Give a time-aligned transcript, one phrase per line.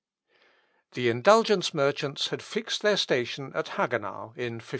[0.93, 4.61] The indulgence merchants had fixed their station at Hagenau in 1517.